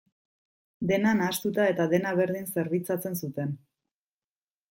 [0.91, 3.53] Dena nahastuta eta dena berdin zerbitzatzen zuten.